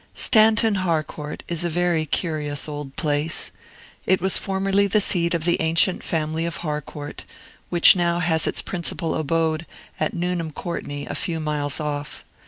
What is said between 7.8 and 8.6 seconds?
now has